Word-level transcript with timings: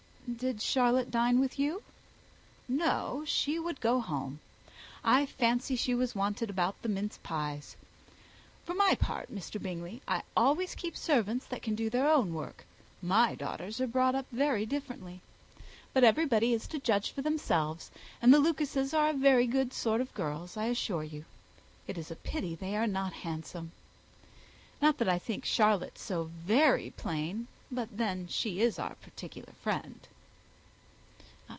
"Did 0.33 0.61
Charlotte 0.61 1.11
dine 1.11 1.41
with 1.41 1.59
you?" 1.59 1.83
"No, 2.69 3.25
she 3.27 3.59
would 3.59 3.81
go 3.81 3.99
home. 3.99 4.39
I 5.03 5.25
fancy 5.25 5.75
she 5.75 5.93
was 5.93 6.15
wanted 6.15 6.49
about 6.49 6.81
the 6.81 6.87
mince 6.87 7.19
pies. 7.21 7.75
For 8.63 8.73
my 8.73 8.95
part, 8.95 9.29
Mr. 9.29 9.61
Bingley, 9.61 10.01
I 10.07 10.21
always 10.37 10.73
keep 10.73 10.95
servants 10.95 11.45
that 11.47 11.61
can 11.61 11.75
do 11.75 11.89
their 11.89 12.09
own 12.09 12.33
work; 12.33 12.63
my 13.01 13.35
daughters 13.35 13.81
are 13.81 13.87
brought 13.87 14.15
up 14.15 14.25
differently. 14.33 15.19
But 15.93 16.05
everybody 16.05 16.53
is 16.53 16.65
to 16.67 16.79
judge 16.79 17.11
for 17.11 17.21
themselves, 17.21 17.91
and 18.21 18.33
the 18.33 18.39
Lucases 18.39 18.93
are 18.93 19.09
a 19.09 19.13
very 19.13 19.47
good 19.47 19.73
sort 19.73 19.99
of 19.99 20.13
girls, 20.13 20.55
I 20.55 20.67
assure 20.67 21.03
you. 21.03 21.25
It 21.87 21.97
is 21.97 22.09
a 22.09 22.15
pity 22.15 22.55
they 22.55 22.77
are 22.77 22.87
not 22.87 23.11
handsome! 23.11 23.73
Not 24.81 24.97
that 24.99 25.09
I 25.09 25.19
think 25.19 25.43
Charlotte 25.43 25.97
so 25.97 26.29
very 26.47 26.91
plain; 26.91 27.47
but 27.69 27.89
then 27.91 28.27
she 28.29 28.61
is 28.61 28.79
our 28.79 28.95
particular 28.95 29.51
friend." 29.61 30.07